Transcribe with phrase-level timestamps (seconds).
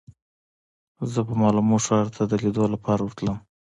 [1.11, 3.37] زه به مالمو ښار ته د لیدو لپاره ورتلم.